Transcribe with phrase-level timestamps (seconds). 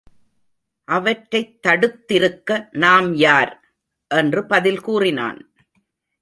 [0.83, 3.75] அவற்றைத் தடுத்திருக்க நாம் யார்?
[4.07, 5.53] என்று பதில் கூறினான்.